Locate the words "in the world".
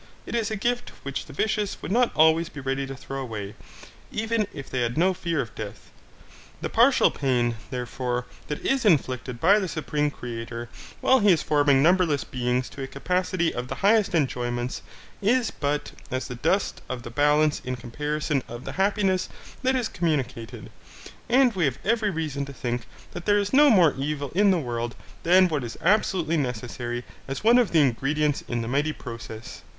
24.33-24.95